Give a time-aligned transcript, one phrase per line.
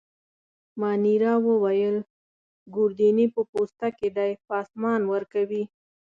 [0.79, 1.97] مانیرا وویل:
[2.75, 5.63] ګوردیني په پوسته کي دی، پاسمان ورکوي.